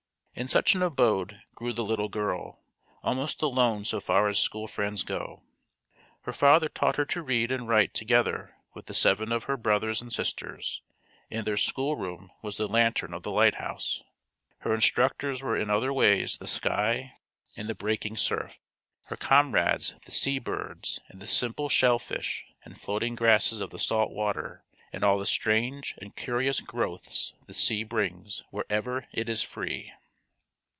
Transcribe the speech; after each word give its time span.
In 0.33 0.47
such 0.47 0.73
an 0.73 0.81
abode 0.81 1.41
grew 1.53 1.71
the 1.73 1.83
little 1.83 2.07
girl, 2.07 2.63
almost 3.03 3.41
alone 3.43 3.83
so 3.85 3.99
far 3.99 4.27
as 4.27 4.39
school 4.39 4.65
friends 4.65 5.03
go. 5.03 5.43
Her 6.21 6.31
father 6.31 6.67
taught 6.69 6.95
her 6.95 7.05
to 7.07 7.21
read 7.21 7.51
and 7.51 7.67
write 7.67 7.93
together 7.93 8.55
with 8.73 8.85
the 8.87 8.93
seven 8.93 9.31
of 9.31 9.43
her 9.43 9.57
brothers 9.57 10.01
and 10.01 10.11
sisters, 10.11 10.81
and 11.29 11.45
their 11.45 11.57
schoolroom 11.57 12.31
was 12.41 12.55
the 12.57 12.65
lantern 12.65 13.13
of 13.13 13.21
the 13.23 13.29
lighthouse. 13.29 14.01
Her 14.59 14.73
instructors 14.73 15.43
were 15.43 15.57
in 15.57 15.69
other 15.69 15.91
ways 15.93 16.37
the 16.37 16.47
sky 16.47 17.17
and 17.57 17.67
the 17.67 17.75
breaking 17.75 18.15
surf; 18.17 18.57
her 19.07 19.17
comrades 19.17 19.95
the 20.05 20.11
sea 20.11 20.39
birds 20.39 20.99
and 21.09 21.21
the 21.21 21.27
simple 21.27 21.67
shell 21.69 21.99
fish 21.99 22.45
and 22.63 22.79
floating 22.81 23.13
grasses 23.15 23.59
of 23.59 23.69
the 23.69 23.79
salt 23.79 24.11
water 24.11 24.63
and 24.93 25.03
all 25.03 25.19
the 25.19 25.25
strange 25.27 25.93
and 25.99 26.15
curious 26.15 26.61
growths 26.61 27.33
the 27.47 27.53
sea 27.53 27.83
brings 27.83 28.41
wherever 28.49 29.05
it 29.11 29.27
is 29.29 29.43
free. 29.43 29.91